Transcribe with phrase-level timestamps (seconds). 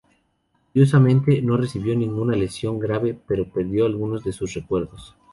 [0.73, 5.15] Curiosamente, no recibió ninguna lesión grave, pero perdió algunos de sus recuerdos.